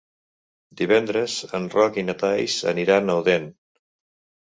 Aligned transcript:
Divendres 0.79 1.35
en 1.59 1.69
Roc 1.75 2.01
i 2.01 2.07
na 2.09 2.17
Thaís 2.25 2.59
aniran 2.75 3.15
a 3.19 3.23
Odèn. 3.25 3.51